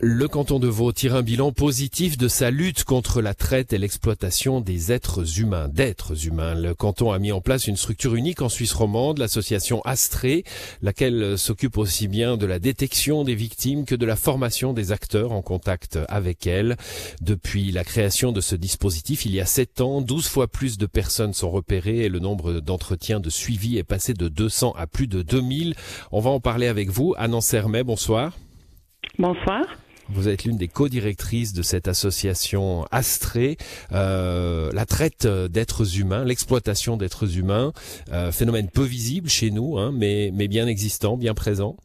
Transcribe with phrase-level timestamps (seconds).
[0.00, 3.78] Le canton de Vaud tire un bilan positif de sa lutte contre la traite et
[3.78, 6.54] l'exploitation des êtres humains, d'êtres humains.
[6.54, 10.44] Le canton a mis en place une structure unique en Suisse romande, l'association Astré,
[10.82, 15.32] laquelle s'occupe aussi bien de la détection des victimes que de la formation des acteurs
[15.32, 16.76] en contact avec elles.
[17.20, 20.86] Depuis la création de ce dispositif, il y a sept ans, 12 fois plus de
[20.86, 25.08] personnes sont repérées et le nombre d'entretiens de suivi est passé de 200 à plus
[25.08, 25.74] de 2000.
[26.12, 27.16] On va en parler avec vous.
[27.18, 28.38] Anne Sermet, bonsoir.
[29.18, 29.64] Bonsoir.
[30.10, 33.56] Vous êtes l'une des co-directrices de cette association Astré,
[33.92, 37.72] euh, la traite d'êtres humains, l'exploitation d'êtres humains,
[38.12, 41.76] euh, phénomène peu visible chez nous, hein, mais, mais bien existant, bien présent.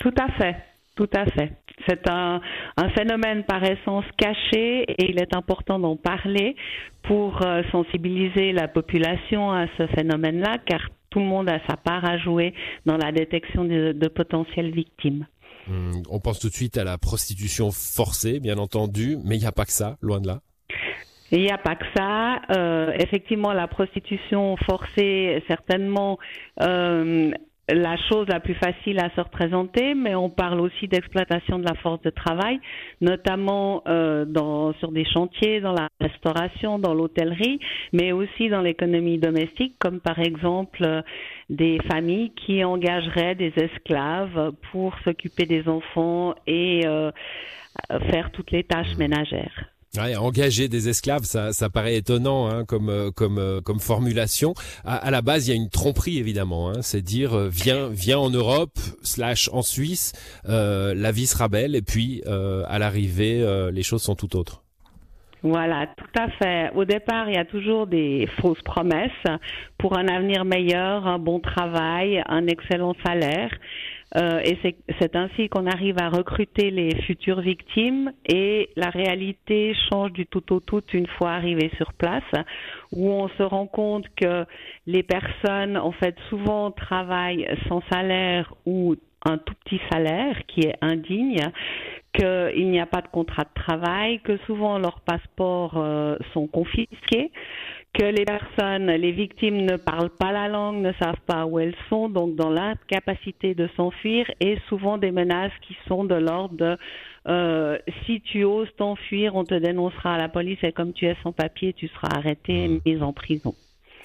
[0.00, 0.56] Tout à fait,
[0.96, 1.52] tout à fait.
[1.88, 2.40] C'est un,
[2.76, 6.56] un, phénomène par essence caché et il est important d'en parler
[7.02, 12.04] pour euh, sensibiliser la population à ce phénomène-là, car tout le monde a sa part
[12.04, 12.54] à jouer
[12.86, 15.26] dans la détection de, de potentielles victimes.
[15.68, 19.46] Hum, on pense tout de suite à la prostitution forcée, bien entendu, mais il n'y
[19.46, 20.40] a pas que ça, loin de là.
[21.32, 22.40] Il n'y a pas que ça.
[22.56, 26.18] Euh, effectivement, la prostitution forcée, certainement,
[26.62, 27.32] euh,
[27.68, 31.74] la chose la plus facile à se représenter, mais on parle aussi d'exploitation de la
[31.74, 32.60] force de travail,
[33.00, 37.58] notamment euh, dans, sur des chantiers, dans la restauration, dans l'hôtellerie,
[37.92, 41.02] mais aussi dans l'économie domestique, comme par exemple euh,
[41.50, 47.10] des familles qui engageraient des esclaves pour s'occuper des enfants et euh,
[48.10, 49.75] faire toutes les tâches ménagères.
[49.96, 54.54] Ouais, engager des esclaves, ça, ça paraît étonnant hein, comme euh, comme euh, comme formulation.
[54.84, 56.70] À, à, la base, il y a une tromperie évidemment.
[56.70, 60.12] Hein, c'est dire euh, viens viens en Europe slash en Suisse,
[60.48, 64.62] euh, la vie sera belle et puis à l'arrivée les choses sont tout autres.
[65.42, 66.70] Voilà, tout à fait.
[66.74, 69.10] Au départ, il y a toujours des fausses promesses
[69.78, 73.50] pour un avenir meilleur, un bon travail, un excellent salaire.
[74.14, 74.56] Euh, et
[75.00, 78.12] c'est ainsi qu'on arrive à recruter les futures victimes.
[78.28, 82.22] Et la réalité change du tout au tout une fois arrivé sur place
[82.92, 84.44] où on se rend compte que
[84.86, 88.94] les personnes en fait souvent travaillent sans salaire ou
[89.24, 91.50] un tout petit salaire qui est indigne
[92.16, 97.30] qu'il n'y a pas de contrat de travail, que souvent leurs passeports euh, sont confisqués,
[97.96, 101.74] que les personnes, les victimes ne parlent pas la langue, ne savent pas où elles
[101.88, 106.76] sont, donc dans l'incapacité de s'enfuir, et souvent des menaces qui sont de l'ordre de
[107.28, 111.16] euh, si tu oses t'enfuir, on te dénoncera à la police et comme tu es
[111.22, 112.80] sans papier, tu seras arrêté et mmh.
[112.86, 113.54] mis en prison.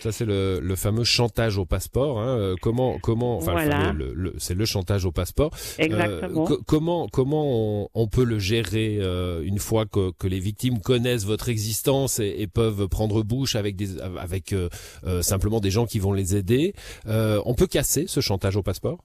[0.00, 2.20] Ça c'est le, le, fameux chantage au passeport.
[2.20, 2.38] Hein.
[2.38, 5.50] Euh, comment comment enfin le, c'est le chantage au passeport.
[5.78, 6.50] Exactement.
[6.50, 10.78] Euh, comment comment on, on, peut le gérer euh, une fois que, que, les victimes
[10.80, 14.70] connaissent votre existence et, et peuvent prendre bouche avec des avec euh,
[15.04, 16.72] euh, simplement des gens qui vont les aider.
[17.06, 19.04] on peut casser ce chantage au passeport?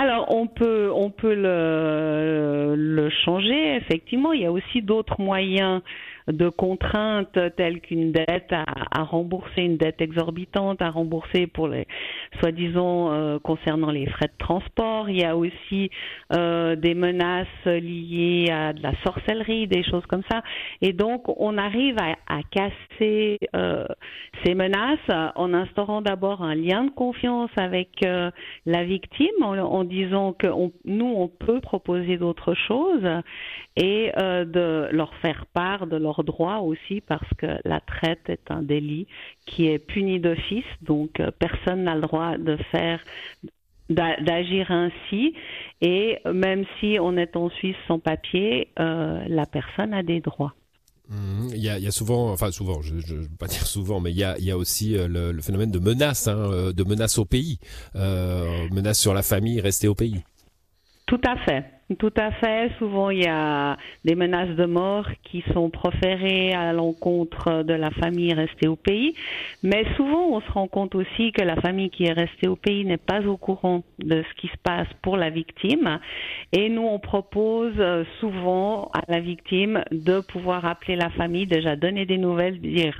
[0.00, 4.32] Alors on peut on peut le, le changer effectivement.
[4.32, 5.82] Il y a aussi d'autres moyens
[6.28, 11.86] de contraintes telles qu'une dette à, rembourser, une dette exorbitante à rembourser pour les
[12.40, 15.10] soi-disant euh, concernant les frais de transport.
[15.10, 15.90] Il y a aussi
[16.32, 20.42] euh, des menaces liées à de la sorcellerie, des choses comme ça.
[20.80, 23.86] Et donc on arrive à, casser euh,
[24.44, 28.04] ces menaces en instaurant d'abord un lien de confiance avec
[28.66, 30.46] la victime, en, disant que
[30.84, 33.06] nous on peut proposer d'autres choses
[33.76, 38.62] et de leur faire part de leurs droits aussi parce que la traite est un
[38.62, 39.06] délit
[39.46, 43.00] qui est puni d'office, donc euh, personne n'a le droit de faire
[43.88, 45.34] d'agir ainsi
[45.82, 50.54] et même si on est en Suisse sans papier, euh, la personne a des droits.
[51.08, 53.66] Mmh, il y, a, il y, a, souvent, enfin souvent, je ne veux pas dire
[53.66, 56.26] souvent, mais il y a, il y a aussi euh, le, le, phénomène de menace,
[56.26, 57.58] hein, de menace au pays,
[57.96, 60.22] euh, menace sur la famille rester au pays.
[61.06, 61.64] Tout à fait.
[61.98, 62.70] Tout à fait.
[62.78, 67.90] Souvent, il y a des menaces de mort qui sont proférées à l'encontre de la
[67.90, 69.14] famille restée au pays.
[69.62, 72.84] Mais souvent, on se rend compte aussi que la famille qui est restée au pays
[72.84, 75.98] n'est pas au courant de ce qui se passe pour la victime.
[76.52, 77.74] Et nous, on propose
[78.20, 82.98] souvent à la victime de pouvoir appeler la famille, déjà donner des nouvelles, dire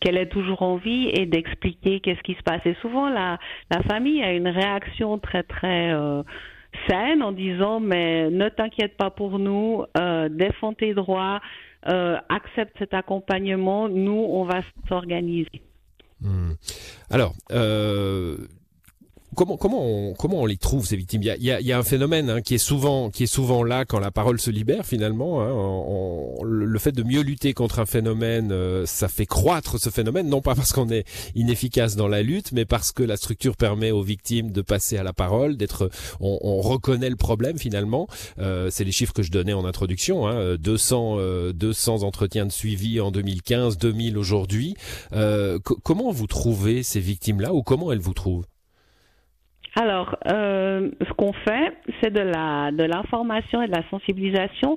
[0.00, 2.60] qu'elle est toujours en vie et d'expliquer qu'est-ce qui se passe.
[2.66, 3.38] Et souvent, la,
[3.70, 5.92] la famille a une réaction très, très...
[5.92, 6.22] Euh,
[6.88, 11.40] saine en disant mais ne t'inquiète pas pour nous, euh, défends tes droits,
[11.88, 15.62] euh, accepte cet accompagnement, nous on va s'organiser.
[16.20, 16.52] Hmm.
[17.10, 18.36] Alors, euh,
[19.34, 21.22] comment comment on, comment on les trouve ces victimes?
[21.22, 23.26] Il y a, y a, y a un phénomène hein, qui est souvent qui est
[23.26, 25.42] souvent là quand la parole se libère finalement.
[25.42, 30.28] Hein, le fait de mieux lutter contre un phénomène, euh, ça fait croître ce phénomène,
[30.28, 31.04] non pas parce qu'on est
[31.34, 35.02] inefficace dans la lutte, mais parce que la structure permet aux victimes de passer à
[35.02, 35.90] la parole, d'être,
[36.20, 38.08] on, on, reconnaît le problème finalement.
[38.38, 40.26] Euh, c'est les chiffres que je donnais en introduction.
[40.26, 41.18] Hein, 200
[41.52, 44.76] 200 entretiens de suivi en 2015, 2000 aujourd'hui.
[45.12, 48.46] Euh, comment vous trouvez ces victimes-là ou comment elles vous trouvent?
[49.76, 54.76] Alors, euh, ce qu'on fait, c'est de la de l'information et de la sensibilisation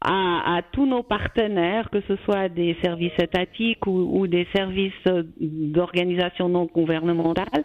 [0.00, 4.92] à, tous nos partenaires, que ce soit des services étatiques ou, des services
[5.40, 7.64] d'organisations non gouvernementales,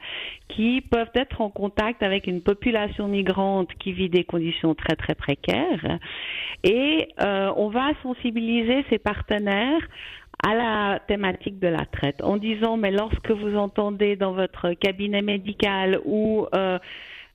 [0.49, 5.15] qui peuvent être en contact avec une population migrante qui vit des conditions très très
[5.15, 5.99] précaires.
[6.63, 9.81] Et euh, on va sensibiliser ces partenaires
[10.43, 15.21] à la thématique de la traite en disant mais lorsque vous entendez dans votre cabinet
[15.21, 16.77] médical ou euh,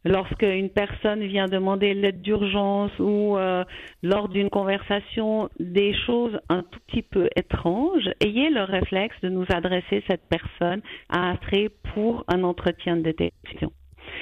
[0.05, 3.65] lorsque une personne vient demander l'aide d'urgence ou euh,
[4.03, 9.47] lors d'une conversation des choses un tout petit peu étranges, ayez le réflexe de nous
[9.51, 13.73] adresser cette personne à Astrée pour un entretien de détection.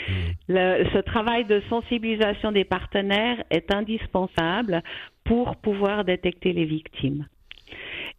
[0.09, 0.13] Mmh.
[0.49, 4.83] ce travail de sensibilisation des partenaires est indispensable
[5.25, 7.27] pour pouvoir détecter les victimes.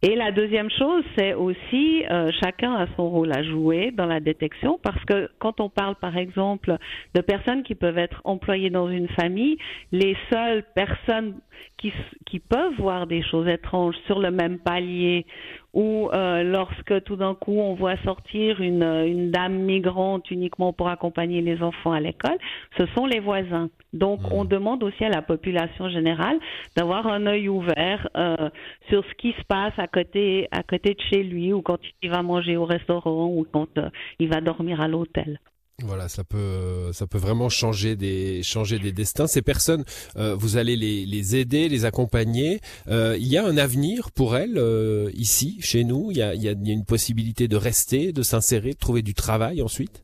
[0.00, 4.20] Et la deuxième chose, c'est aussi euh, chacun a son rôle à jouer dans la
[4.20, 6.76] détection parce que quand on parle par exemple
[7.14, 9.58] de personnes qui peuvent être employées dans une famille,
[9.90, 11.40] les seules personnes
[11.78, 11.92] qui,
[12.26, 15.26] qui peuvent voir des choses étranges sur le même palier
[15.74, 20.88] ou euh, lorsque tout d'un coup on voit sortir une, une, dame migrante uniquement pour
[20.88, 22.38] accompagner les enfants à l'école,
[22.78, 23.68] ce sont les voisins.
[23.92, 24.48] Donc on mmh.
[24.48, 26.38] demande aussi à la population générale
[26.76, 28.50] d'avoir un œil ouvert euh,
[28.88, 32.10] sur ce qui se passe à côté, à côté de chez lui ou quand il
[32.10, 35.38] va manger au restaurant ou quand euh, il va dormir à l'hôtel.
[35.84, 39.28] Voilà, ça peut, ça peut vraiment changer des, changer des destins.
[39.28, 39.84] Ces personnes,
[40.16, 42.58] euh, vous allez les, les, aider, les accompagner.
[42.88, 46.10] Euh, il y a un avenir pour elles euh, ici, chez nous.
[46.10, 49.14] Il y, a, il y a une possibilité de rester, de s'insérer, de trouver du
[49.14, 50.02] travail ensuite?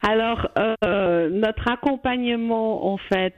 [0.00, 0.48] Alors,
[0.82, 3.34] notre accompagnement, en fait,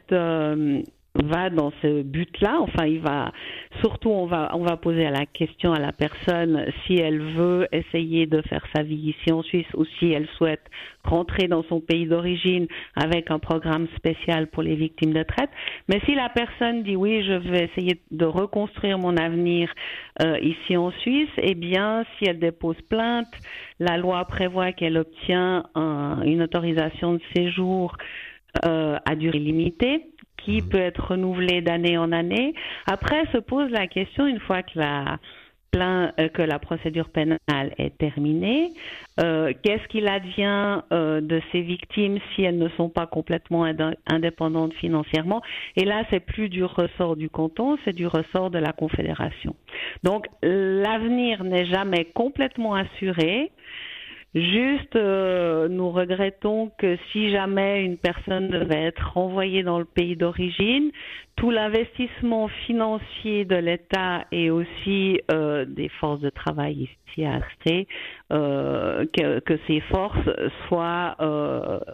[1.23, 2.59] va dans ce but-là.
[2.61, 3.33] Enfin, il va
[3.81, 8.27] surtout on va on va poser la question à la personne si elle veut essayer
[8.27, 10.65] de faire sa vie ici en Suisse ou si elle souhaite
[11.05, 12.67] rentrer dans son pays d'origine
[12.97, 15.51] avec un programme spécial pour les victimes de traite.
[15.89, 19.73] Mais si la personne dit oui, je vais essayer de reconstruire mon avenir
[20.23, 23.29] euh, ici en Suisse, eh bien, si elle dépose plainte,
[23.79, 27.97] la loi prévoit qu'elle obtient une autorisation de séjour
[28.65, 30.14] euh, à durée limitée
[30.45, 30.69] qui mhm.
[30.69, 32.55] peut être renouvelé d'année en année.
[32.87, 35.19] Après, se pose la question, une fois que la,
[35.77, 37.39] euh, que la procédure pénale
[37.79, 38.71] est terminée,
[39.21, 43.65] euh, qu'est-ce qu'il advient euh, de ces victimes si elles ne sont pas complètement
[44.07, 45.43] indépendantes financièrement?
[45.77, 49.57] Et là, c'est plus du ressort du canton, c'est du ressort de la Confédération.
[50.03, 53.51] Donc, l'avenir n'est jamais complètement assuré.
[54.35, 60.17] Juste, euh, nous regrettons que si jamais une personne devait être renvoyée dans le pays
[60.17, 60.91] d'origine,
[61.37, 67.87] tout l'investissement financier de l'État et aussi euh, des forces de travail ici à Astrée,
[68.33, 70.29] euh, que, ces forces
[70.67, 71.17] soient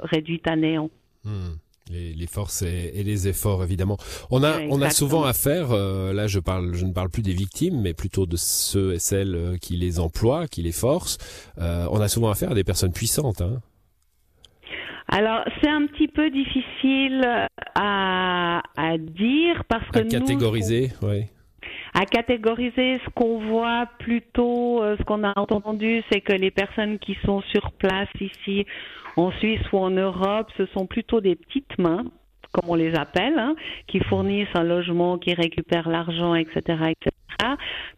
[0.04, 0.88] réduites à néant.
[1.24, 1.56] Hmm
[1.90, 3.96] les, forces et, les efforts évidemment.
[4.30, 7.32] On a on a souvent affaire euh, là je parle je ne parle plus des
[7.32, 11.18] victimes mais plutôt de ceux et celles euh, qui les emploient, qui les forcent.
[11.58, 13.40] Euh, on a souvent affaire à des personnes puissantes.
[13.40, 13.60] Hein.
[15.08, 17.26] Alors c'est un petit peu difficile
[17.74, 21.24] à, à dire parce que à catégoriser, oui
[21.94, 27.16] à catégoriser ce qu'on voit plutôt, ce qu'on a entendu, c'est que les personnes qui
[27.24, 28.66] sont sur place ici
[29.16, 32.04] en Suisse ou en Europe, ce sont plutôt des petites mains
[32.52, 33.54] comme on les appelle, hein,
[33.86, 37.10] qui fournissent un logement, qui récupèrent l'argent, etc., etc.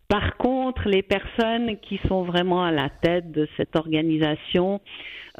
[0.08, 4.80] Par contre, les personnes qui sont vraiment à la tête de cette organisation,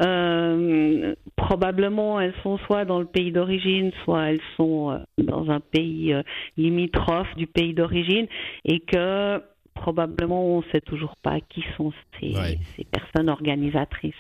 [0.00, 5.61] euh, probablement elles sont soit dans le pays d'origine, soit elles sont euh, dans un
[5.61, 6.23] pays euh,
[6.57, 8.26] limitrophe du pays d'origine,
[8.64, 9.42] et que
[9.75, 14.14] probablement on ne sait toujours pas qui sont ces personnes organisatrices.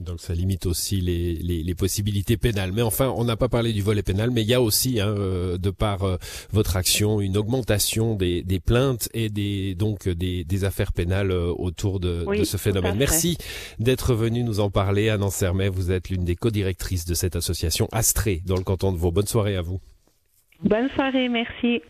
[0.00, 2.72] Donc ça limite aussi les, les, les, possibilités pénales.
[2.72, 5.08] Mais enfin, on n'a pas parlé du volet pénal, mais il y a aussi, hein,
[5.08, 6.16] euh, de par euh,
[6.52, 11.52] votre action, une augmentation des, des plaintes et des donc des, des affaires pénales euh,
[11.56, 12.96] autour de, de ce phénomène.
[12.96, 13.36] Merci
[13.78, 15.68] d'être venu nous en parler, Anne Sermet.
[15.68, 19.10] Vous êtes l'une des co-directrices de cette association Astrée dans le canton de Vaud.
[19.10, 19.80] Bonne soirée à vous.
[20.62, 21.82] Bonne soirée, merci.